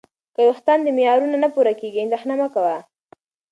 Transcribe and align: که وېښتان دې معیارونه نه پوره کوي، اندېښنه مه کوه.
که 0.33 0.41
وېښتان 0.45 0.79
دې 0.85 0.91
معیارونه 0.97 1.37
نه 1.43 1.49
پوره 1.53 1.73
کوي، 1.79 1.99
اندېښنه 2.03 2.33
مه 2.41 2.47
کوه. 2.53 2.77